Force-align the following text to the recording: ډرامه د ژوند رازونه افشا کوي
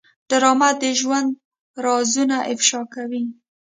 ډرامه 0.29 0.69
د 0.81 0.83
ژوند 0.99 1.29
رازونه 1.85 2.37
افشا 2.53 2.81
کوي 2.93 3.23